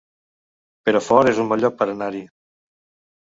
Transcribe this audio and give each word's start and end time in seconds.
Perafort 0.89 1.31
es 1.33 1.41
un 1.43 1.51
bon 1.51 1.63
lloc 1.65 1.77
per 1.81 1.87
anar-hi 1.97 2.25